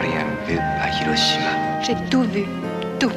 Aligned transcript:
Rien 0.00 0.26
vu 0.46 0.58
à 0.58 0.88
Hiroshima. 0.88 1.82
J'ai 1.82 1.96
tout 2.10 2.22
vu. 2.22 2.44
Tout. 2.98 3.12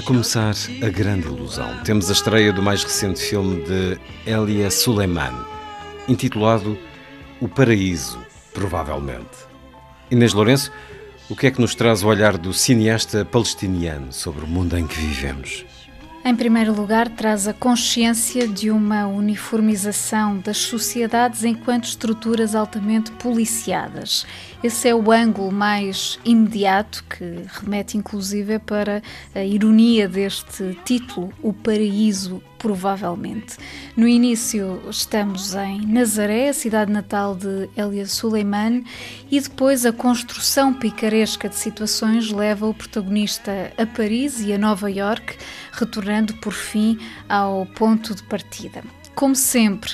A 0.00 0.02
começar, 0.02 0.54
A 0.82 0.88
Grande 0.88 1.26
Ilusão. 1.26 1.76
Temos 1.84 2.08
a 2.08 2.14
estreia 2.14 2.54
do 2.54 2.62
mais 2.62 2.82
recente 2.82 3.20
filme 3.20 3.62
de 3.64 4.00
Elia 4.24 4.70
Suleiman, 4.70 5.44
intitulado 6.08 6.78
O 7.38 7.46
Paraíso, 7.46 8.18
provavelmente. 8.54 9.36
Inês 10.10 10.32
Lourenço, 10.32 10.72
o 11.28 11.36
que 11.36 11.48
é 11.48 11.50
que 11.50 11.60
nos 11.60 11.74
traz 11.74 12.02
o 12.02 12.06
olhar 12.06 12.38
do 12.38 12.54
cineasta 12.54 13.26
palestiniano 13.26 14.10
sobre 14.10 14.42
o 14.42 14.48
mundo 14.48 14.78
em 14.78 14.86
que 14.86 14.96
vivemos? 14.96 15.66
Em 16.22 16.36
primeiro 16.36 16.74
lugar, 16.74 17.08
traz 17.08 17.48
a 17.48 17.54
consciência 17.54 18.46
de 18.46 18.70
uma 18.70 19.06
uniformização 19.06 20.38
das 20.38 20.58
sociedades 20.58 21.44
enquanto 21.44 21.84
estruturas 21.84 22.54
altamente 22.54 23.10
policiadas. 23.12 24.26
Esse 24.62 24.88
é 24.88 24.94
o 24.94 25.10
ângulo 25.10 25.50
mais 25.50 26.18
imediato 26.22 27.02
que 27.04 27.44
remete, 27.48 27.96
inclusive, 27.96 28.58
para 28.58 29.02
a 29.34 29.42
ironia 29.42 30.06
deste 30.06 30.78
título, 30.84 31.32
O 31.42 31.54
Paraíso 31.54 32.42
provavelmente. 32.60 33.56
No 33.96 34.06
início 34.06 34.82
estamos 34.90 35.54
em 35.54 35.86
Nazaré, 35.86 36.50
a 36.50 36.52
cidade 36.52 36.92
natal 36.92 37.34
de 37.34 37.70
Elia 37.74 38.06
Suleiman, 38.06 38.84
e 39.30 39.40
depois 39.40 39.86
a 39.86 39.92
construção 39.92 40.74
picaresca 40.74 41.48
de 41.48 41.56
situações 41.56 42.30
leva 42.30 42.66
o 42.66 42.74
protagonista 42.74 43.72
a 43.78 43.86
Paris 43.86 44.40
e 44.40 44.52
a 44.52 44.58
Nova 44.58 44.90
York, 44.90 45.38
retornando 45.80 46.34
por 46.34 46.52
fim 46.52 46.98
ao 47.28 47.66
ponto 47.66 48.14
de 48.14 48.22
partida. 48.22 48.82
Como 49.14 49.34
sempre, 49.34 49.92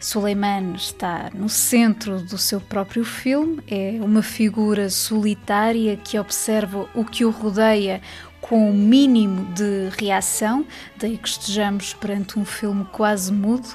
Suleiman 0.00 0.74
está 0.74 1.30
no 1.34 1.48
centro 1.48 2.20
do 2.20 2.38
seu 2.38 2.60
próprio 2.60 3.04
filme, 3.04 3.62
é 3.66 3.98
uma 4.00 4.22
figura 4.22 4.88
solitária 4.88 5.96
que 5.96 6.18
observa 6.18 6.88
o 6.94 7.04
que 7.04 7.24
o 7.24 7.30
rodeia 7.30 8.00
com 8.48 8.70
o 8.70 8.72
mínimo 8.72 9.44
de 9.54 9.88
reação, 9.98 10.64
daí 10.96 11.16
que 11.18 11.28
estejamos 11.28 11.94
perante 11.94 12.38
um 12.38 12.44
filme 12.44 12.84
quase 12.92 13.32
mudo, 13.32 13.68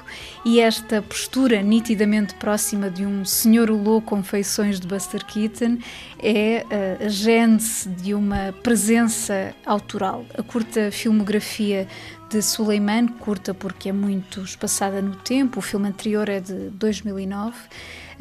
e 0.44 0.60
esta 0.60 1.02
postura 1.02 1.62
nitidamente 1.62 2.34
próxima 2.34 2.90
de 2.90 3.04
um 3.04 3.24
senhor 3.24 3.70
Hulô 3.70 4.00
com 4.00 4.22
feições 4.22 4.80
de 4.80 4.86
Buster 4.86 5.24
Keaton 5.26 5.78
é 6.18 6.64
uh, 6.64 7.06
a 7.06 7.08
gênese 7.08 7.88
de 7.88 8.14
uma 8.14 8.54
presença 8.62 9.54
autoral. 9.66 10.24
A 10.36 10.42
curta 10.42 10.90
filmografia 10.90 11.86
de 12.30 12.40
Suleiman, 12.40 13.08
curta 13.08 13.52
porque 13.52 13.90
é 13.90 13.92
muito 13.92 14.40
espaçada 14.40 15.02
no 15.02 15.14
tempo, 15.16 15.58
o 15.58 15.62
filme 15.62 15.88
anterior 15.88 16.28
é 16.30 16.40
de 16.40 16.70
2009, 16.70 17.54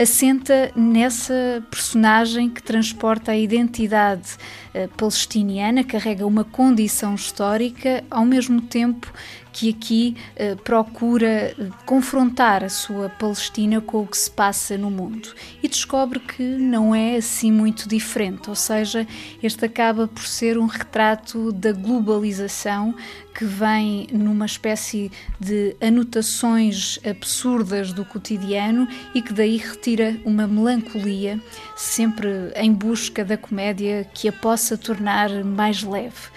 assenta 0.01 0.71
nessa 0.75 1.63
personagem 1.69 2.49
que 2.49 2.61
transporta 2.61 3.31
a 3.31 3.37
identidade 3.37 4.35
uh, 4.73 4.87
palestiniana, 4.97 5.83
carrega 5.83 6.25
uma 6.25 6.43
condição 6.43 7.13
histórica, 7.13 8.03
ao 8.09 8.25
mesmo 8.25 8.61
tempo 8.61 9.13
que 9.51 9.69
aqui 9.69 10.15
uh, 10.35 10.55
procura 10.63 11.53
uh, 11.57 11.71
confrontar 11.85 12.63
a 12.63 12.69
sua 12.69 13.09
Palestina 13.09 13.81
com 13.81 14.01
o 14.01 14.07
que 14.07 14.17
se 14.17 14.31
passa 14.31 14.77
no 14.77 14.89
mundo 14.89 15.33
e 15.61 15.67
descobre 15.67 16.19
que 16.19 16.43
não 16.43 16.93
é 16.95 17.15
assim 17.17 17.51
muito 17.51 17.87
diferente, 17.87 18.49
ou 18.49 18.55
seja, 18.55 19.07
este 19.41 19.65
acaba 19.65 20.07
por 20.07 20.25
ser 20.25 20.57
um 20.57 20.65
retrato 20.65 21.51
da 21.51 21.71
globalização 21.71 22.95
que 23.33 23.45
vem 23.45 24.07
numa 24.11 24.45
espécie 24.45 25.11
de 25.39 25.75
anotações 25.81 26.99
absurdas 27.05 27.93
do 27.93 28.03
cotidiano 28.03 28.87
e 29.15 29.21
que 29.21 29.33
daí 29.33 29.57
retira 29.57 30.19
uma 30.25 30.47
melancolia, 30.47 31.39
sempre 31.75 32.51
em 32.55 32.71
busca 32.73 33.23
da 33.23 33.37
comédia 33.37 34.07
que 34.13 34.27
a 34.27 34.33
possa 34.33 34.77
tornar 34.77 35.29
mais 35.43 35.83
leve. 35.83 36.29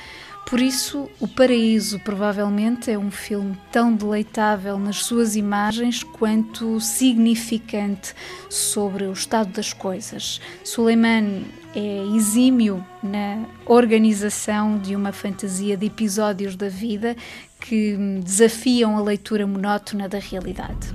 Por 0.46 0.60
isso, 0.60 1.08
O 1.20 1.26
Paraíso 1.26 1.98
provavelmente 2.00 2.90
é 2.90 2.98
um 2.98 3.10
filme 3.10 3.58
tão 3.72 3.94
deleitável 3.94 4.78
nas 4.78 5.04
suas 5.04 5.36
imagens 5.36 6.02
quanto 6.02 6.78
significante 6.80 8.14
sobre 8.50 9.04
o 9.04 9.12
estado 9.12 9.52
das 9.52 9.72
coisas. 9.72 10.40
Suleiman 10.62 11.44
é 11.74 12.04
exímio 12.14 12.84
na 13.02 13.44
organização 13.66 14.78
de 14.78 14.94
uma 14.94 15.12
fantasia 15.12 15.76
de 15.76 15.86
episódios 15.86 16.56
da 16.56 16.68
vida 16.68 17.16
que 17.58 17.96
desafiam 18.22 18.98
a 18.98 19.00
leitura 19.00 19.46
monótona 19.46 20.08
da 20.08 20.18
realidade. 20.18 20.94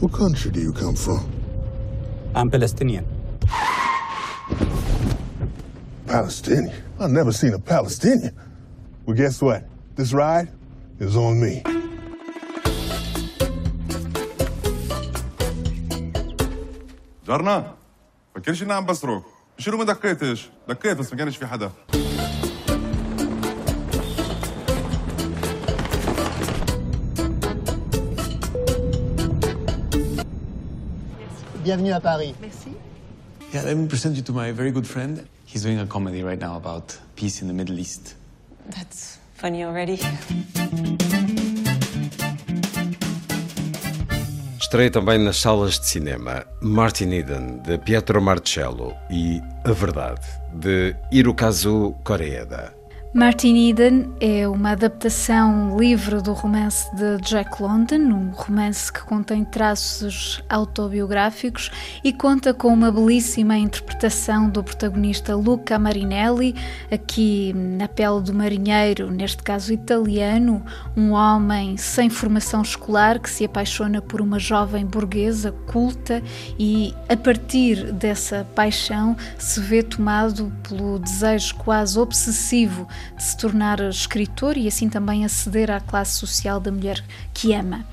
What 0.00 0.16
country 0.16 0.50
do 0.50 0.60
you 0.60 0.72
come 0.72 0.96
from? 0.96 1.20
I'm 2.34 2.50
Palestinian. 2.50 3.04
Palestinian? 6.07 6.73
I've 6.99 7.11
never 7.11 7.31
seen 7.31 7.53
a 7.53 7.59
Palestinian. 7.59 8.35
Well, 9.05 9.15
guess 9.15 9.41
what? 9.41 9.63
This 9.95 10.13
ride 10.13 10.49
is 10.99 11.15
on 11.15 11.39
me. 11.39 11.63
جارنا 17.27 17.75
فكرش 18.35 18.63
اني 18.63 18.73
عم 18.73 18.85
بصرخ 18.85 19.23
شنو 19.57 19.77
ما 19.77 19.83
دقيتش 19.83 20.49
دقيت 20.69 20.97
بس 20.97 21.11
ما 21.11 21.17
كانش 21.17 21.37
في 21.37 21.47
حدا 21.47 21.71
Bienvenue 31.63 31.91
à 31.91 31.99
Paris. 31.99 32.33
Merci. 32.41 32.71
Yeah, 33.53 33.63
let 33.63 33.75
me 33.77 33.87
present 33.87 34.15
you 34.15 34.23
to 34.23 34.33
my 34.33 34.51
very 34.51 34.71
good 34.71 34.87
friend. 34.87 35.27
He's 35.54 35.62
doing 35.62 35.78
a 35.78 35.86
comedy 35.86 36.24
right 36.24 36.40
now 36.40 36.56
about 36.56 36.98
peace 37.14 37.40
in 37.40 37.46
the 37.46 37.54
Middle 37.54 37.78
East. 37.78 38.16
That's 38.70 39.20
funny 39.34 39.62
already. 39.62 40.00
Estreia 44.58 44.90
também 44.90 45.18
nas 45.20 45.36
salas 45.36 45.78
de 45.78 45.86
cinema 45.86 46.44
Martin 46.60 47.12
Eden, 47.12 47.62
de 47.62 47.78
Pietro 47.78 48.20
Marcello 48.20 48.96
e 49.08 49.40
A 49.64 49.72
Verdade, 49.72 50.26
de 50.52 50.96
Hirokazu 51.12 51.94
Koreeda. 52.02 52.74
Martin 53.16 53.68
Eden 53.68 54.12
é 54.20 54.48
uma 54.48 54.72
adaptação 54.72 55.78
livre 55.78 56.20
do 56.20 56.32
romance 56.32 56.92
de 56.96 57.16
Jack 57.18 57.62
London, 57.62 58.12
um 58.12 58.30
romance 58.30 58.92
que 58.92 59.02
contém 59.02 59.44
traços 59.44 60.42
autobiográficos 60.48 61.70
e 62.02 62.12
conta 62.12 62.52
com 62.52 62.74
uma 62.74 62.90
belíssima 62.90 63.56
interpretação 63.56 64.50
do 64.50 64.64
protagonista 64.64 65.36
Luca 65.36 65.78
Marinelli, 65.78 66.56
aqui 66.90 67.52
na 67.54 67.86
pele 67.86 68.20
do 68.20 68.34
marinheiro, 68.34 69.08
neste 69.12 69.44
caso 69.44 69.72
italiano, 69.72 70.60
um 70.96 71.12
homem 71.12 71.76
sem 71.76 72.10
formação 72.10 72.62
escolar 72.62 73.20
que 73.20 73.30
se 73.30 73.44
apaixona 73.44 74.02
por 74.02 74.20
uma 74.20 74.40
jovem 74.40 74.84
burguesa 74.84 75.52
culta 75.68 76.20
e, 76.58 76.92
a 77.08 77.16
partir 77.16 77.92
dessa 77.92 78.44
paixão, 78.56 79.16
se 79.38 79.60
vê 79.60 79.84
tomado 79.84 80.52
pelo 80.68 80.98
desejo 80.98 81.54
quase 81.54 81.96
obsessivo 81.96 82.88
de 83.16 83.22
se 83.22 83.36
tornar 83.36 83.80
escritor 83.80 84.56
e 84.56 84.66
assim 84.66 84.88
também 84.88 85.24
aceder 85.24 85.70
à 85.70 85.80
classe 85.80 86.18
social 86.18 86.60
da 86.60 86.70
mulher 86.70 87.04
que 87.32 87.52
ama. 87.54 87.84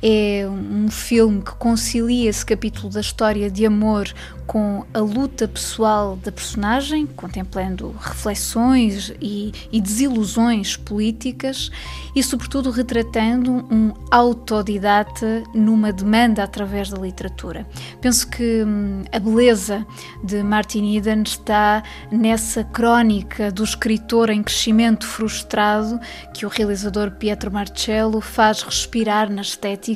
É 0.00 0.46
um 0.48 0.88
filme 0.88 1.42
que 1.42 1.50
concilia 1.52 2.30
esse 2.30 2.46
capítulo 2.46 2.88
da 2.88 3.00
história 3.00 3.50
de 3.50 3.66
amor 3.66 4.08
com 4.46 4.86
a 4.94 5.00
luta 5.00 5.46
pessoal 5.46 6.16
da 6.16 6.32
personagem, 6.32 7.04
contemplando 7.04 7.94
reflexões 8.00 9.12
e, 9.20 9.52
e, 9.70 9.78
desilusões 9.78 10.74
políticas 10.74 11.70
e, 12.14 12.22
sobretudo, 12.22 12.70
retratando 12.70 13.66
um 13.70 13.92
autodidata 14.10 15.42
numa 15.52 15.92
demanda 15.92 16.44
através 16.44 16.88
da 16.88 16.98
literatura. 16.98 17.66
Penso 18.00 18.26
que 18.30 18.62
hum, 18.64 19.02
a 19.12 19.18
beleza 19.18 19.86
de 20.24 20.42
Martin 20.42 20.96
Eden 20.96 21.24
está 21.24 21.82
nessa 22.10 22.64
crónica 22.64 23.50
do 23.50 23.64
escritor 23.64 24.30
em 24.30 24.42
crescimento 24.42 25.06
frustrado 25.06 26.00
que 26.32 26.46
o 26.46 26.48
realizador 26.48 27.10
Pietro 27.10 27.52
Marcello 27.52 28.20
faz 28.22 28.62
respirar 28.62 29.30
na 29.30 29.42
estética 29.42 29.87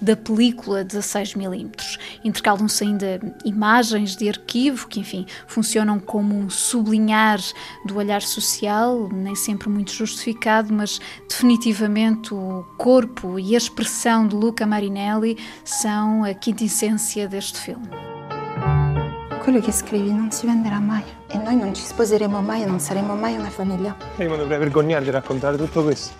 da 0.00 0.16
película 0.16 0.84
16mm. 0.84 1.98
Intercalam-se 2.24 2.84
ainda 2.84 3.20
imagens 3.44 4.16
de 4.16 4.28
arquivo, 4.28 4.88
que 4.88 5.00
enfim 5.00 5.26
funcionam 5.46 5.98
como 6.00 6.34
um 6.34 6.48
sublinhar 6.48 7.40
do 7.84 7.96
olhar 7.96 8.22
social, 8.22 9.08
nem 9.12 9.34
sempre 9.34 9.68
muito 9.68 9.92
justificado, 9.92 10.72
mas 10.72 11.00
definitivamente 11.28 12.34
o 12.34 12.64
corpo 12.76 13.38
e 13.38 13.54
a 13.54 13.58
expressão 13.58 14.26
de 14.26 14.34
Luca 14.34 14.66
Marinelli 14.66 15.36
são 15.64 16.24
a 16.24 16.34
quinta 16.34 16.64
essência 16.64 17.28
deste 17.28 17.58
filme. 17.58 17.88
Quello 19.42 19.60
che 19.60 19.70
scrivi 19.70 20.12
non 20.12 20.32
si 20.32 20.44
venderà 20.44 20.80
mai 20.80 21.04
e 21.28 21.38
noi 21.38 21.54
non 21.54 21.72
ci 21.72 21.84
sposeremo 21.84 22.40
mai 22.42 22.62
e 22.62 22.66
non 22.66 22.80
saremo 22.80 23.14
mai 23.14 23.36
una 23.36 23.48
famiglia. 23.48 23.94
Io 24.16 24.28
mi 24.28 24.36
dovrei 24.36 24.58
vergognare 24.58 25.04
di 25.04 25.10
raccontare 25.10 25.56
tutto 25.56 25.84
questo. 25.84 26.12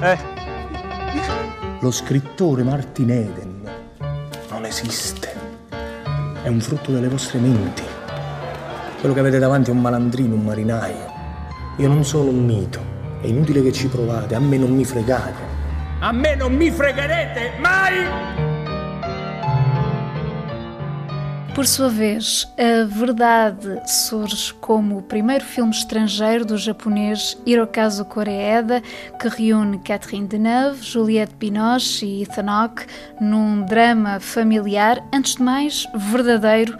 Eh? 0.00 0.49
Lo 1.82 1.90
scrittore 1.90 2.62
Martin 2.62 3.10
Eden 3.10 3.62
non 4.50 4.66
esiste. 4.66 5.32
È 6.42 6.46
un 6.46 6.60
frutto 6.60 6.92
delle 6.92 7.08
vostre 7.08 7.38
menti. 7.38 7.82
Quello 8.98 9.14
che 9.14 9.20
avete 9.20 9.38
davanti 9.38 9.70
è 9.70 9.72
un 9.72 9.80
malandrino, 9.80 10.34
un 10.34 10.44
marinaio. 10.44 11.10
Io 11.78 11.88
non 11.88 12.04
sono 12.04 12.28
un 12.28 12.44
mito. 12.44 12.80
È 13.22 13.26
inutile 13.28 13.62
che 13.62 13.72
ci 13.72 13.86
provate, 13.86 14.34
a 14.34 14.40
me 14.40 14.58
non 14.58 14.72
mi 14.72 14.84
fregate. 14.84 15.40
A 16.00 16.12
me 16.12 16.34
non 16.34 16.54
mi 16.54 16.70
fregherete 16.70 17.52
mai! 17.58 18.49
Por 21.60 21.66
sua 21.66 21.90
vez, 21.90 22.50
a 22.56 22.86
verdade 22.86 23.82
surge 23.84 24.54
como 24.62 24.96
o 24.96 25.02
primeiro 25.02 25.44
filme 25.44 25.70
estrangeiro 25.70 26.42
do 26.42 26.56
japonês 26.56 27.36
Hirokazu 27.44 28.02
Koreeda, 28.06 28.82
que 29.20 29.28
reúne 29.28 29.78
Catherine 29.80 30.26
Deneuve, 30.26 30.82
Juliette 30.82 31.34
Binoche 31.34 32.06
e 32.06 32.22
Ethan 32.22 32.50
Hawke 32.50 32.86
num 33.20 33.62
drama 33.66 34.18
familiar, 34.20 35.06
antes 35.12 35.34
de 35.34 35.42
mais, 35.42 35.86
verdadeiro, 35.94 36.78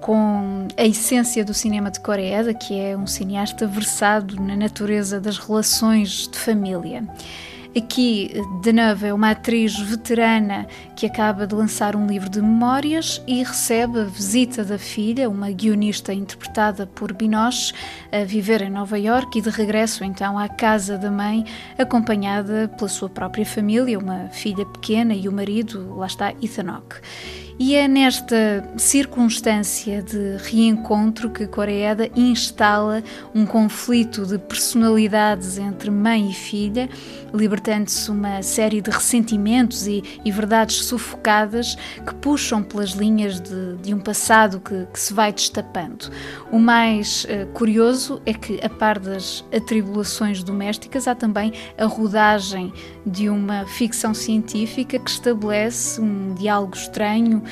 com 0.00 0.68
a 0.76 0.84
essência 0.84 1.44
do 1.44 1.52
cinema 1.52 1.90
de 1.90 1.98
Koreeda, 1.98 2.54
que 2.54 2.78
é 2.78 2.96
um 2.96 3.08
cineasta 3.08 3.66
versado 3.66 4.40
na 4.40 4.54
natureza 4.54 5.20
das 5.20 5.38
relações 5.38 6.28
de 6.28 6.38
família. 6.38 7.02
Aqui, 7.76 8.32
Deneuve 8.62 9.06
é 9.06 9.14
uma 9.14 9.30
atriz 9.30 9.78
veterana 9.78 10.66
que 10.96 11.06
acaba 11.06 11.46
de 11.46 11.54
lançar 11.54 11.94
um 11.94 12.04
livro 12.04 12.28
de 12.28 12.42
memórias 12.42 13.22
e 13.28 13.44
recebe 13.44 14.00
a 14.00 14.04
visita 14.04 14.64
da 14.64 14.76
filha, 14.76 15.30
uma 15.30 15.52
guionista 15.52 16.12
interpretada 16.12 16.84
por 16.84 17.12
Binoche, 17.12 17.72
a 18.10 18.24
viver 18.24 18.60
em 18.62 18.70
Nova 18.70 18.98
York 18.98 19.38
e 19.38 19.42
de 19.42 19.50
regresso 19.50 20.02
então 20.02 20.36
à 20.36 20.48
casa 20.48 20.98
da 20.98 21.12
mãe, 21.12 21.44
acompanhada 21.78 22.66
pela 22.76 22.88
sua 22.88 23.08
própria 23.08 23.46
família, 23.46 24.00
uma 24.00 24.28
filha 24.30 24.66
pequena 24.66 25.14
e 25.14 25.28
o 25.28 25.32
marido, 25.32 25.94
lá 25.94 26.08
está, 26.08 26.32
Ethan 26.42 26.72
Hawke. 26.72 26.96
E 27.62 27.74
é 27.74 27.86
nesta 27.86 28.66
circunstância 28.78 30.02
de 30.02 30.38
reencontro 30.38 31.28
que 31.28 31.46
Coreeda 31.46 32.08
instala 32.16 33.04
um 33.34 33.44
conflito 33.44 34.24
de 34.24 34.38
personalidades 34.38 35.58
entre 35.58 35.90
mãe 35.90 36.30
e 36.30 36.32
filha, 36.32 36.88
libertando-se 37.34 38.10
uma 38.10 38.40
série 38.40 38.80
de 38.80 38.90
ressentimentos 38.90 39.86
e, 39.86 40.02
e, 40.24 40.32
verdades 40.32 40.86
sufocadas 40.86 41.76
que 42.06 42.14
puxam 42.14 42.62
pelas 42.62 42.92
linhas 42.92 43.38
de, 43.38 43.76
de 43.76 43.92
um 43.92 44.00
passado 44.00 44.58
que, 44.58 44.86
que, 44.90 44.98
se 44.98 45.12
vai 45.12 45.30
destapando. 45.30 46.10
O 46.50 46.58
mais 46.58 47.24
uh, 47.24 47.46
curioso 47.52 48.22
é 48.24 48.32
que, 48.32 48.58
a 48.64 48.70
par 48.70 48.98
das 48.98 49.44
atribulações 49.54 50.42
domésticas, 50.42 51.06
há 51.06 51.14
também 51.14 51.52
a 51.76 51.84
rodagem 51.84 52.72
de 53.04 53.28
uma 53.28 53.66
ficção 53.66 54.14
científica 54.14 54.98
que 54.98 55.10
estabelece 55.10 56.00
um 56.00 56.34
diálogo 56.34 56.74
estranho 56.74 57.42
eh, 57.44 57.49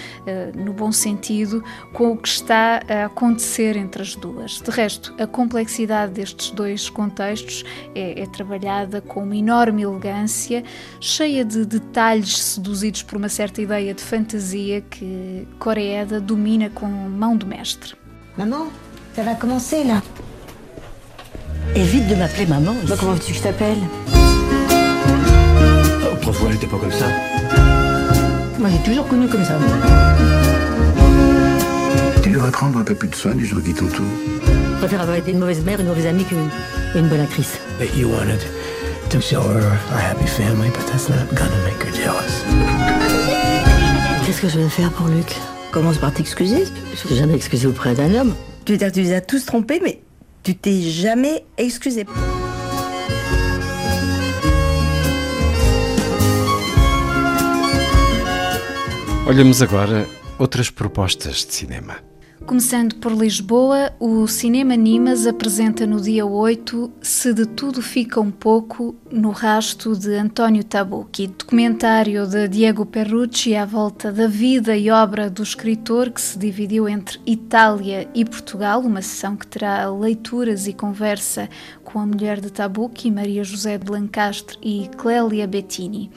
no 0.57 0.73
bom 0.73 0.93
sentido, 0.93 1.63
com 1.93 2.13
o 2.13 2.17
que 2.17 2.29
está 2.29 2.81
a 2.89 3.07
acontecer 3.07 3.77
entre 3.77 4.03
as 4.03 4.15
duas. 4.15 4.61
De 4.61 4.71
resto, 4.71 5.15
a 5.19 5.27
complexidade 5.27 6.13
destes 6.13 6.51
dois 6.51 6.89
contextos 6.89 7.65
é, 7.95 8.23
é 8.23 8.27
trabalhada 8.27 9.01
com 9.01 9.23
uma 9.23 9.37
enorme 9.37 9.83
elegância, 9.83 10.63
cheia 11.01 11.45
de 11.45 11.65
detalhes 11.65 12.39
seduzidos 12.39 13.03
por 13.03 13.17
uma 13.17 13.29
certa 13.29 13.63
ideia 13.63 13.95
de 13.95 14.03
fantasia 14.03 14.81
que 14.81 15.47
Coreeda 15.59 16.21
domina 16.21 16.71
com 16.71 16.87
mão 16.87 17.37
de 17.37 17.47
mestre. 17.47 17.95
Maman, 18.37 18.69
ça 19.15 19.23
va 19.23 19.35
commencer 19.35 19.85
là. 19.85 20.03
Évite 21.75 22.09
de 22.09 22.15
m'appeler 22.15 22.47
maman. 22.47 22.75
Bah, 22.89 22.97
comment 22.99 23.13
veux-tu 23.13 23.33
que 23.33 23.39
je 23.39 23.43
t'appelle 23.43 23.79
Autrefois, 26.13 26.51
j'étais 26.53 26.67
pas 26.67 26.79
comme 26.79 26.93
ça. 26.93 27.07
Moi, 28.59 28.71
j'ai 28.71 28.91
toujours 28.91 29.07
connu 29.07 29.29
comme 29.29 29.45
ça. 29.45 29.57
Tu 32.23 32.31
devrais 32.31 32.51
prendre 32.51 32.79
un 32.79 32.83
peu 32.83 32.95
plus 32.95 33.09
de 33.09 33.15
soin 33.15 33.35
du 33.35 33.47
gens 33.47 33.61
qui 33.61 33.73
t'entourent. 33.73 34.05
Je 34.45 34.79
préfère 34.79 35.01
avoir 35.01 35.17
été 35.17 35.31
une 35.31 35.39
mauvaise 35.39 35.65
mère, 35.65 35.81
une 35.81 35.87
mauvaise 35.87 36.07
amie 36.07 36.25
qu'une 36.25 36.49
une 36.95 37.09
bonne 37.09 37.21
actrice. 37.21 37.59
But 37.79 37.95
you 37.97 38.09
wanted 38.09 38.41
to 39.11 39.21
show 39.21 39.43
her 39.43 39.63
a 39.93 39.99
happy 39.99 40.27
family, 40.27 40.71
but 40.71 40.85
that's 40.87 41.09
not 41.09 41.29
gonna 41.35 41.57
make 41.65 41.83
her 41.85 41.93
jealous. 41.95 42.45
Qu'est-ce 44.27 44.41
que 44.41 44.49
je 44.49 44.59
vais 44.59 44.69
faire 44.69 44.91
pour 44.91 45.07
Luc? 45.07 45.37
Commence 45.71 45.99
par 45.99 46.13
t'excuser. 46.13 46.65
Je 46.95 47.09
t'ai 47.09 47.15
jamais 47.15 47.35
excusé 47.35 47.67
auprès 47.67 47.95
d'un 47.95 48.15
homme. 48.15 48.35
Tu 48.65 48.73
veux 48.73 48.79
dire 48.79 48.89
que 48.89 48.95
tu 48.95 49.03
les 49.03 49.15
as 49.15 49.21
tous 49.21 49.45
trompés, 49.47 49.81
mais 49.83 50.01
tu 50.43 50.57
t'es 50.57 50.81
jamais 50.81 51.45
excusé. 51.59 52.07
Olhamos 59.29 59.61
agora 59.61 60.09
outras 60.39 60.71
propostas 60.71 61.45
de 61.45 61.53
cinema. 61.53 61.99
Começando 62.47 62.95
por 62.95 63.13
Lisboa, 63.13 63.93
o 64.01 64.27
Cinema 64.27 64.75
Nimas 64.75 65.27
apresenta 65.27 65.87
no 65.87 66.01
dia 66.01 66.25
8 66.25 66.91
Se 67.03 67.35
de 67.35 67.45
Tudo 67.45 67.83
Fica 67.83 68.23
um 68.23 68.31
Pouco, 68.31 68.97
no 69.13 69.31
rasto 69.31 69.95
de 69.95 70.15
António 70.15 70.65
Tabucchi, 70.65 71.27
documentário 71.27 72.27
de 72.27 72.49
Diego 72.49 72.87
Perrucci 72.87 73.55
à 73.55 73.67
volta 73.67 74.11
da 74.11 74.27
vida 74.27 74.75
e 74.75 74.91
obra 74.91 75.29
do 75.29 75.43
escritor 75.43 76.11
que 76.11 76.23
se 76.23 76.39
dividiu 76.39 76.89
entre 76.89 77.21
Itália 77.27 78.09
e 78.15 78.25
Portugal, 78.25 78.81
uma 78.81 79.03
sessão 79.03 79.37
que 79.37 79.47
terá 79.47 79.91
leituras 79.91 80.67
e 80.67 80.73
conversa 80.73 81.51
com 81.85 81.99
a 81.99 82.07
mulher 82.07 82.41
de 82.41 82.51
Tabucchi, 82.51 83.11
Maria 83.11 83.45
José 83.45 83.77
de 83.77 83.91
Lancastre 83.93 84.57
e 84.63 84.89
Clélia 84.97 85.47
Bettini. 85.47 86.11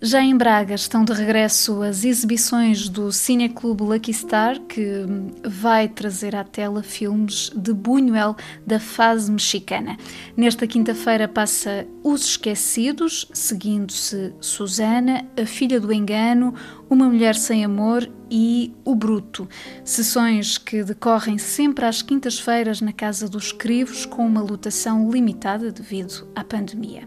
Já 0.00 0.22
em 0.22 0.36
Braga 0.36 0.76
estão 0.76 1.04
de 1.04 1.12
regresso 1.12 1.82
as 1.82 2.04
exibições 2.04 2.88
do 2.88 3.10
Cineclube 3.10 3.82
Lucky 3.82 4.14
Star, 4.14 4.60
que 4.60 5.04
vai 5.44 5.88
trazer 5.88 6.36
à 6.36 6.44
tela 6.44 6.84
filmes 6.84 7.50
de 7.52 7.74
Buñuel 7.74 8.36
da 8.64 8.78
fase 8.78 9.28
mexicana. 9.28 9.96
Nesta 10.36 10.68
quinta-feira 10.68 11.26
passa 11.26 11.84
Os 12.04 12.24
Esquecidos, 12.26 13.28
seguindo-se 13.34 14.32
Susana, 14.40 15.26
A 15.36 15.44
Filha 15.44 15.80
do 15.80 15.92
Engano, 15.92 16.54
Uma 16.88 17.06
Mulher 17.06 17.34
Sem 17.34 17.64
Amor 17.64 18.08
e 18.30 18.72
O 18.84 18.94
Bruto. 18.94 19.48
Sessões 19.84 20.58
que 20.58 20.84
decorrem 20.84 21.38
sempre 21.38 21.84
às 21.84 22.02
quintas-feiras 22.02 22.80
na 22.80 22.92
Casa 22.92 23.28
dos 23.28 23.50
Crivos, 23.50 24.06
com 24.06 24.24
uma 24.24 24.42
lotação 24.42 25.10
limitada 25.10 25.72
devido 25.72 26.28
à 26.36 26.44
pandemia. 26.44 27.02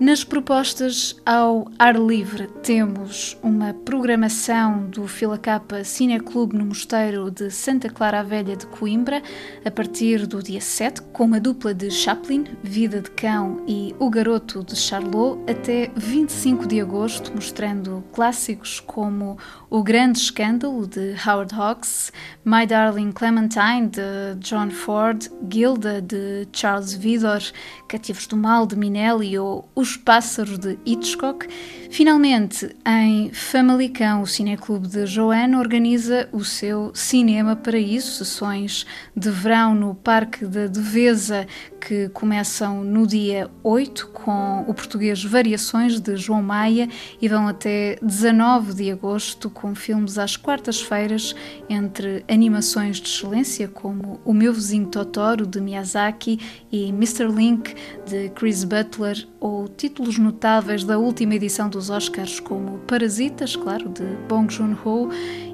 Nas 0.00 0.22
propostas 0.22 1.20
ao 1.26 1.66
ar 1.76 1.98
livre, 1.98 2.46
temos 2.62 3.36
uma 3.42 3.74
programação 3.74 4.86
do 4.86 5.08
Fila 5.08 5.36
Capa 5.36 5.82
Cineclube 5.82 6.56
no 6.56 6.66
Mosteiro 6.66 7.32
de 7.32 7.50
Santa 7.50 7.88
Clara 7.88 8.20
a 8.20 8.22
Velha 8.22 8.54
de 8.54 8.64
Coimbra, 8.66 9.20
a 9.64 9.70
partir 9.72 10.24
do 10.24 10.40
dia 10.40 10.60
7, 10.60 11.02
com 11.12 11.34
a 11.34 11.40
dupla 11.40 11.74
de 11.74 11.90
Chaplin, 11.90 12.44
Vida 12.62 13.00
de 13.00 13.10
Cão 13.10 13.64
e 13.66 13.92
O 13.98 14.08
Garoto 14.08 14.62
de 14.62 14.76
Charlot, 14.76 15.40
até 15.50 15.90
25 15.96 16.68
de 16.68 16.80
agosto, 16.80 17.32
mostrando 17.34 18.04
clássicos 18.12 18.78
como 18.78 19.36
O 19.68 19.82
Grande 19.82 20.20
Escândalo 20.20 20.86
de 20.86 21.16
Howard 21.26 21.52
Hawks, 21.52 22.12
My 22.44 22.64
Darling 22.64 23.10
Clementine 23.10 23.88
de 23.88 24.36
John 24.38 24.70
Ford, 24.70 25.26
Gilda 25.52 26.00
de 26.00 26.46
Charles 26.52 26.94
Vidor, 26.94 27.42
Cativos 27.88 28.28
do 28.28 28.36
Mal 28.36 28.64
de 28.64 28.76
Minelli 28.76 29.36
ou 29.36 29.68
Os 29.74 29.87
Pássaros 29.96 30.58
de 30.58 30.78
Hitchcock. 30.84 31.46
Finalmente, 31.90 32.76
em 32.86 33.30
Famalicão, 33.32 34.22
o 34.22 34.26
Cineclube 34.26 34.86
de 34.86 35.06
Joana 35.06 35.58
organiza 35.58 36.28
o 36.32 36.44
seu 36.44 36.90
Cinema 36.94 37.56
Paraíso, 37.56 38.24
sessões 38.24 38.86
de 39.16 39.30
verão 39.30 39.74
no 39.74 39.94
Parque 39.94 40.44
da 40.44 40.66
Devesa, 40.66 41.46
que 41.88 42.10
começam 42.10 42.84
no 42.84 43.06
dia 43.06 43.50
8 43.62 44.08
com 44.08 44.60
o 44.68 44.74
português 44.74 45.24
Variações 45.24 45.98
de 45.98 46.18
João 46.18 46.42
Maia 46.42 46.86
e 47.18 47.26
vão 47.26 47.48
até 47.48 47.96
19 48.02 48.74
de 48.74 48.90
agosto 48.90 49.48
com 49.48 49.74
filmes 49.74 50.18
às 50.18 50.36
quartas-feiras 50.36 51.34
entre 51.66 52.22
animações 52.28 53.00
de 53.00 53.08
excelência 53.08 53.68
como 53.68 54.20
O 54.22 54.34
Meu 54.34 54.52
Vizinho 54.52 54.84
Totoro 54.88 55.46
de 55.46 55.62
Miyazaki 55.62 56.38
e 56.70 56.90
Mr. 56.90 57.28
Link 57.34 57.74
de 58.06 58.28
Chris 58.34 58.64
Butler 58.64 59.26
ou 59.40 59.66
títulos 59.66 60.18
notáveis 60.18 60.84
da 60.84 60.98
última 60.98 61.36
edição 61.36 61.70
dos 61.70 61.88
Oscars 61.88 62.38
como 62.38 62.80
Parasitas, 62.80 63.56
claro, 63.56 63.88
de 63.88 64.04
Bong 64.28 64.52
Joon-ho 64.52 65.08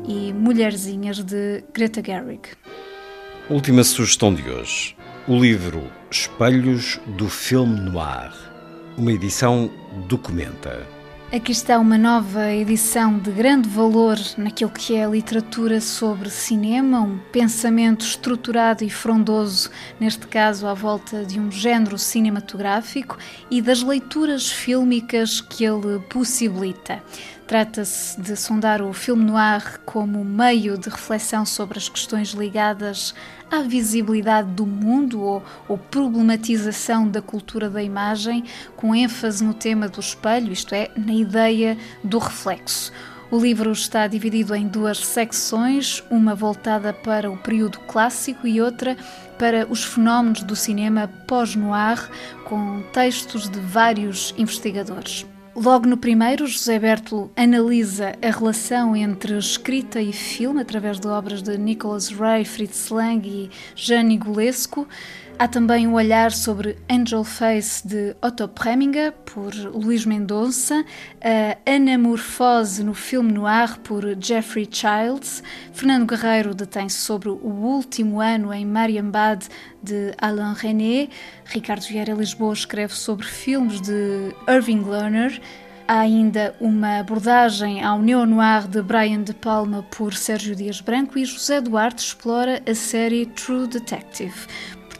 e 0.04 0.32
Mulherzinhas 0.32 1.22
de 1.22 1.62
Greta 1.72 2.02
Gerwig. 2.04 2.48
Última 3.48 3.84
sugestão 3.84 4.34
de 4.34 4.42
hoje. 4.50 4.96
O 5.28 5.40
livro 5.40 5.84
Espelhos 6.14 7.00
do 7.18 7.28
Filme 7.28 7.80
Noir. 7.80 8.32
Uma 8.96 9.12
edição 9.12 9.68
documenta. 10.06 10.86
Aqui 11.32 11.50
está 11.50 11.76
uma 11.80 11.98
nova 11.98 12.52
edição 12.52 13.18
de 13.18 13.32
grande 13.32 13.68
valor 13.68 14.16
naquilo 14.38 14.70
que 14.70 14.94
é 14.94 15.04
a 15.04 15.08
literatura 15.08 15.80
sobre 15.80 16.30
cinema, 16.30 17.00
um 17.00 17.18
pensamento 17.32 18.06
estruturado 18.06 18.84
e 18.84 18.90
frondoso, 18.90 19.68
neste 19.98 20.28
caso 20.28 20.68
à 20.68 20.74
volta 20.74 21.24
de 21.24 21.40
um 21.40 21.50
género 21.50 21.98
cinematográfico 21.98 23.18
e 23.50 23.60
das 23.60 23.82
leituras 23.82 24.48
fílmicas 24.48 25.40
que 25.40 25.64
ele 25.64 25.98
possibilita. 26.08 27.02
Trata-se 27.46 28.18
de 28.18 28.36
sondar 28.36 28.80
o 28.80 28.94
filme 28.94 29.22
noir 29.22 29.78
como 29.84 30.24
meio 30.24 30.78
de 30.78 30.88
reflexão 30.88 31.44
sobre 31.44 31.76
as 31.76 31.90
questões 31.90 32.30
ligadas 32.30 33.14
à 33.50 33.60
visibilidade 33.60 34.48
do 34.52 34.64
mundo 34.64 35.20
ou, 35.20 35.42
ou, 35.68 35.76
problematização 35.76 37.06
da 37.06 37.20
cultura 37.20 37.68
da 37.68 37.82
imagem, 37.82 38.44
com 38.76 38.94
ênfase 38.94 39.44
no 39.44 39.52
tema 39.52 39.88
do 39.88 40.00
espelho, 40.00 40.52
isto 40.52 40.74
é, 40.74 40.90
na 40.96 41.12
ideia 41.12 41.76
do 42.02 42.18
reflexo. 42.18 42.90
O 43.30 43.38
livro 43.38 43.72
está 43.72 44.06
dividido 44.06 44.54
em 44.54 44.66
duas 44.66 44.98
secções, 44.98 46.02
uma 46.10 46.34
voltada 46.34 46.94
para 46.94 47.30
o 47.30 47.36
período 47.36 47.78
clássico 47.80 48.46
e 48.46 48.60
outra 48.60 48.96
para 49.38 49.66
os 49.70 49.84
fenómenos 49.84 50.42
do 50.42 50.56
cinema 50.56 51.10
pós-noir, 51.26 52.08
com 52.44 52.82
textos 52.92 53.50
de 53.50 53.58
vários 53.60 54.32
investigadores. 54.38 55.26
Logo 55.56 55.86
no 55.86 55.96
primeiro, 55.96 56.48
José 56.48 56.80
Bertolo 56.80 57.30
analisa 57.36 58.16
a 58.20 58.28
relação 58.28 58.96
entre 58.96 59.38
escrita 59.38 60.02
e 60.02 60.12
filme 60.12 60.60
através 60.60 60.98
de 60.98 61.06
obras 61.06 61.42
de 61.42 61.56
Nicholas 61.56 62.08
Ray, 62.08 62.44
Fritz 62.44 62.90
Lang 62.90 63.24
e 63.24 63.48
Jean 63.76 64.12
Igulescu. 64.12 64.88
Há 65.36 65.48
também 65.48 65.86
um 65.86 65.94
olhar 65.94 66.30
sobre 66.30 66.78
Angel 66.88 67.24
Face 67.24 67.86
de 67.86 68.14
Otto 68.22 68.46
Preminger, 68.46 69.12
por 69.12 69.52
Luís 69.52 70.06
Mendonça, 70.06 70.84
a 71.20 71.70
Anamorfose 71.70 72.84
no 72.84 72.94
filme 72.94 73.32
noir, 73.32 73.78
por 73.80 74.04
Jeffrey 74.20 74.68
Childs, 74.70 75.42
Fernando 75.72 76.06
Guerreiro 76.06 76.54
detém-se 76.54 76.98
sobre 76.98 77.30
o 77.30 77.48
último 77.48 78.20
ano 78.20 78.54
em 78.54 78.64
Mariambad, 78.64 79.44
de 79.82 80.14
Alain 80.18 80.54
René, 80.54 81.08
Ricardo 81.44 81.82
Vieira 81.82 82.14
Lisboa 82.14 82.52
escreve 82.52 82.94
sobre 82.94 83.26
filmes 83.26 83.80
de 83.80 84.32
Irving 84.48 84.84
Lerner, 84.84 85.40
Há 85.86 85.98
ainda 85.98 86.54
uma 86.60 87.00
abordagem 87.00 87.84
ao 87.84 88.00
neo-noir 88.00 88.66
de 88.66 88.80
Brian 88.80 89.22
De 89.22 89.34
Palma 89.34 89.82
por 89.82 90.14
Sérgio 90.14 90.56
Dias 90.56 90.80
Branco 90.80 91.18
e 91.18 91.26
José 91.26 91.60
Duarte 91.60 92.02
explora 92.02 92.62
a 92.66 92.74
série 92.74 93.26
True 93.26 93.66
Detective. 93.66 94.46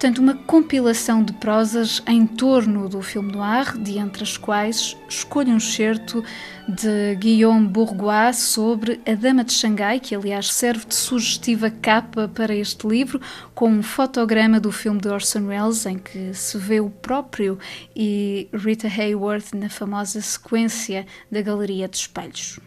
Portanto, 0.04 0.18
uma 0.18 0.34
compilação 0.34 1.22
de 1.22 1.32
prosas 1.32 2.02
em 2.06 2.26
torno 2.26 2.90
do 2.90 3.00
filme 3.00 3.32
noir, 3.32 3.74
de 3.78 3.96
entre 3.96 4.22
as 4.22 4.36
quais 4.36 4.94
escolho 5.08 5.54
um 5.54 5.56
excerto 5.56 6.22
de 6.68 7.14
Guillaume 7.14 7.66
Bourgois 7.66 8.36
sobre 8.36 9.00
A 9.06 9.14
Dama 9.14 9.42
de 9.42 9.54
Xangai, 9.54 9.98
que 9.98 10.14
aliás 10.14 10.52
serve 10.52 10.84
de 10.84 10.94
sugestiva 10.94 11.70
capa 11.70 12.28
para 12.28 12.54
este 12.54 12.86
livro, 12.86 13.18
com 13.54 13.70
um 13.70 13.82
fotograma 13.82 14.60
do 14.60 14.70
filme 14.70 15.00
de 15.00 15.08
Orson 15.08 15.46
Welles, 15.46 15.86
em 15.86 15.96
que 15.96 16.34
se 16.34 16.58
vê 16.58 16.80
o 16.80 16.90
próprio 16.90 17.58
e 17.96 18.46
Rita 18.52 18.88
Hayworth 18.88 19.54
na 19.54 19.70
famosa 19.70 20.20
sequência 20.20 21.06
da 21.32 21.40
Galeria 21.40 21.88
de 21.88 21.96
Espelhos. 21.96 22.60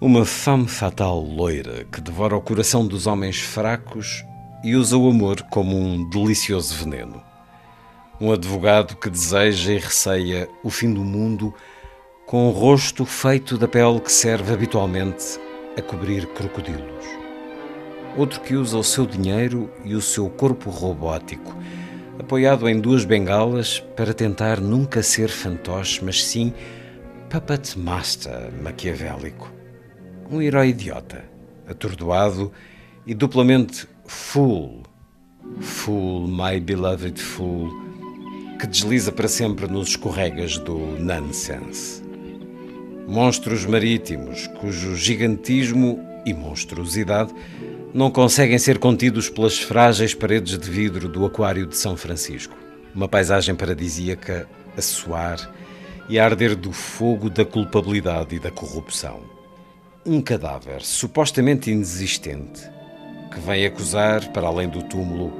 Uma 0.00 0.24
fame 0.24 0.68
fatal 0.68 1.20
loira 1.20 1.84
que 1.90 2.00
devora 2.00 2.36
o 2.36 2.40
coração 2.40 2.86
dos 2.86 3.08
homens 3.08 3.40
fracos 3.40 4.24
e 4.64 4.74
usa 4.74 4.96
o 4.96 5.10
amor 5.10 5.42
como 5.50 5.76
um 5.76 6.08
delicioso 6.08 6.74
veneno. 6.74 7.22
Um 8.18 8.32
advogado 8.32 8.96
que 8.96 9.10
deseja 9.10 9.74
e 9.74 9.78
receia 9.78 10.48
o 10.62 10.70
fim 10.70 10.90
do 10.92 11.04
mundo 11.04 11.54
com 12.26 12.48
o 12.48 12.50
rosto 12.50 13.04
feito 13.04 13.58
da 13.58 13.68
pele 13.68 14.00
que 14.00 14.10
serve 14.10 14.54
habitualmente 14.54 15.38
a 15.76 15.82
cobrir 15.82 16.26
crocodilos. 16.28 17.04
Outro 18.16 18.40
que 18.40 18.54
usa 18.54 18.78
o 18.78 18.82
seu 18.82 19.04
dinheiro 19.04 19.70
e 19.84 19.94
o 19.94 20.00
seu 20.00 20.30
corpo 20.30 20.70
robótico, 20.70 21.54
apoiado 22.18 22.66
em 22.66 22.80
duas 22.80 23.04
bengalas 23.04 23.80
para 23.94 24.14
tentar 24.14 24.60
nunca 24.60 25.02
ser 25.02 25.28
fantoche, 25.28 26.02
mas 26.02 26.24
sim 26.24 26.54
puppet 27.28 27.78
master 27.78 28.50
maquiavélico. 28.62 29.52
Um 30.30 30.40
herói 30.40 30.68
idiota, 30.68 31.24
atordoado 31.68 32.50
e 33.06 33.12
duplamente 33.12 33.86
Fool, 34.06 34.82
Fool, 35.60 36.26
my 36.26 36.58
beloved 36.58 37.20
fool, 37.20 37.70
que 38.58 38.66
desliza 38.66 39.12
para 39.12 39.28
sempre 39.28 39.66
nos 39.66 39.90
escorregas 39.90 40.58
do 40.58 40.78
nonsense. 40.78 42.02
Monstros 43.06 43.66
marítimos 43.66 44.46
cujo 44.58 44.96
gigantismo 44.96 46.00
e 46.24 46.32
monstruosidade 46.32 47.32
não 47.92 48.10
conseguem 48.10 48.58
ser 48.58 48.78
contidos 48.78 49.28
pelas 49.28 49.58
frágeis 49.58 50.14
paredes 50.14 50.58
de 50.58 50.70
vidro 50.70 51.08
do 51.08 51.24
Aquário 51.24 51.66
de 51.66 51.76
São 51.76 51.96
Francisco. 51.96 52.56
Uma 52.94 53.08
paisagem 53.08 53.54
paradisíaca 53.54 54.48
a 54.76 54.82
soar 54.82 55.52
e 56.08 56.18
a 56.18 56.24
arder 56.24 56.56
do 56.56 56.72
fogo 56.72 57.30
da 57.30 57.44
culpabilidade 57.44 58.36
e 58.36 58.38
da 58.38 58.50
corrupção. 58.50 59.20
Um 60.04 60.20
cadáver 60.20 60.82
supostamente 60.82 61.70
inexistente 61.70 62.73
que 63.34 63.40
vem 63.40 63.66
acusar, 63.66 64.28
para 64.28 64.46
além 64.46 64.68
do 64.68 64.80
túmulo, 64.84 65.32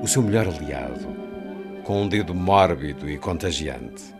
o 0.00 0.06
seu 0.06 0.22
melhor 0.22 0.46
aliado, 0.46 1.08
com 1.82 2.02
um 2.02 2.08
dedo 2.08 2.32
mórbido 2.32 3.10
e 3.10 3.18
contagiante. 3.18 4.14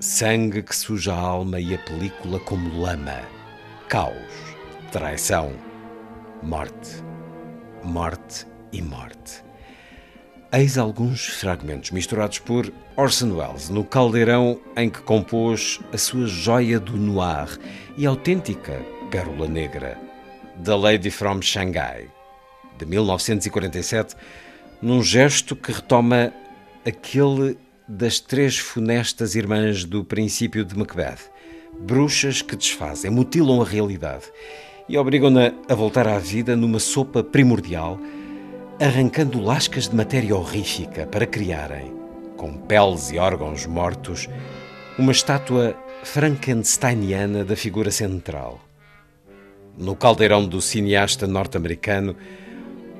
Sangue 0.00 0.62
que 0.62 0.76
suja 0.76 1.14
a 1.14 1.18
alma 1.18 1.58
e 1.58 1.74
a 1.74 1.78
película 1.78 2.38
como 2.40 2.78
lama. 2.78 3.22
Caos, 3.88 4.14
traição, 4.92 5.52
morte, 6.42 7.02
morte 7.82 8.46
e 8.70 8.82
morte. 8.82 9.42
Eis 10.52 10.76
alguns 10.76 11.26
fragmentos 11.26 11.90
misturados 11.90 12.38
por 12.38 12.70
Orson 12.96 13.32
Welles 13.32 13.70
no 13.70 13.82
caldeirão 13.82 14.60
em 14.76 14.90
que 14.90 15.00
compôs 15.00 15.80
a 15.90 15.96
sua 15.96 16.26
joia 16.26 16.78
do 16.78 16.96
noir 16.98 17.58
e 17.96 18.04
autêntica 18.04 18.84
pérola 19.10 19.48
negra, 19.48 19.98
The 20.62 20.74
Lady 20.74 21.10
from 21.10 21.40
Shanghai 21.40 22.15
de 22.78 22.86
1947, 22.86 24.14
num 24.80 25.02
gesto 25.02 25.56
que 25.56 25.72
retoma 25.72 26.32
aquele 26.86 27.56
das 27.88 28.20
três 28.20 28.58
funestas 28.58 29.34
irmãs 29.34 29.84
do 29.84 30.04
princípio 30.04 30.64
de 30.64 30.76
Macbeth, 30.76 31.30
bruxas 31.80 32.42
que 32.42 32.56
desfazem, 32.56 33.10
mutilam 33.10 33.62
a 33.62 33.64
realidade 33.64 34.24
e 34.88 34.96
obrigam-na 34.96 35.52
a 35.68 35.74
voltar 35.74 36.06
à 36.06 36.18
vida 36.18 36.56
numa 36.56 36.78
sopa 36.78 37.22
primordial, 37.22 37.98
arrancando 38.80 39.40
lascas 39.40 39.88
de 39.88 39.96
matéria 39.96 40.36
horrífica 40.36 41.06
para 41.06 41.26
criarem, 41.26 41.92
com 42.36 42.56
peles 42.56 43.10
e 43.10 43.18
órgãos 43.18 43.66
mortos, 43.66 44.28
uma 44.98 45.12
estátua 45.12 45.76
frankensteiniana 46.04 47.44
da 47.44 47.56
figura 47.56 47.90
central. 47.90 48.60
No 49.76 49.96
caldeirão 49.96 50.46
do 50.46 50.60
cineasta 50.60 51.26
norte-americano, 51.26 52.16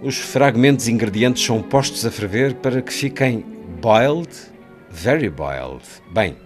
os 0.03 0.17
fragmentos 0.19 0.89
ingredientes 0.89 1.45
são 1.45 1.63
postos 1.63 2.05
a 2.05 2.11
ferver 2.11 2.55
para 2.55 2.83
que 2.83 2.93
fiquem 2.93 3.45
boiled, 3.81 4.31
very 4.91 5.29
boiled, 5.31 5.83
bem, 6.13 6.37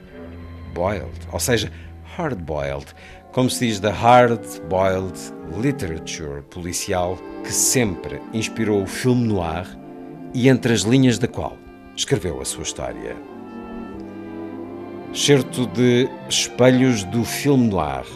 boiled, 0.75 1.11
ou 1.33 1.41
seja, 1.41 1.71
hard 2.17 2.39
boiled, 2.41 2.87
como 3.33 3.51
se 3.51 3.67
diz 3.67 3.81
da 3.81 3.93
hard 3.93 4.41
boiled 4.69 5.19
literature 5.61 6.43
policial 6.51 7.19
que 7.45 7.53
sempre 7.53 8.21
inspirou 8.33 8.83
o 8.83 8.87
filme 8.87 9.27
noir 9.27 9.67
e 10.35 10.49
entre 10.49 10.73
as 10.73 10.83
linhas 10.83 11.19
da 11.19 11.29
qual 11.29 11.57
escreveu 11.97 12.41
a 12.41 12.45
sua 12.45 12.63
história. 12.63 13.17
Certo 15.13 15.67
de 15.67 16.09
Espelhos 16.29 17.03
do 17.05 17.25
Filme 17.25 17.67
Noir. 17.67 18.07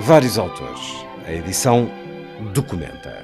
Vários 0.00 0.36
autores. 0.36 1.06
A 1.28 1.32
edição 1.32 1.88
documenta. 2.52 3.23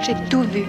J'ai 0.00 0.14
tout 0.30 0.42
vu. 0.44 0.64